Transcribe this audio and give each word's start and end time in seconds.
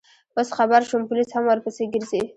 اوس 0.35 0.49
خبر 0.57 0.81
شوم، 0.89 1.01
پولیس 1.09 1.29
هم 1.35 1.43
ورپسې 1.47 1.83
ګرځي. 1.93 2.21